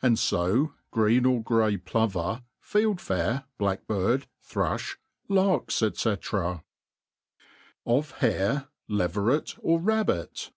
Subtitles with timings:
[0.00, 4.94] And fo green or grey plover, fieldfare, blackbird, tbrufli,
[5.28, 6.60] hrks, ice.
[6.60, 6.62] V
[7.84, 10.52] Of Harey Leveret^ or Rabbit.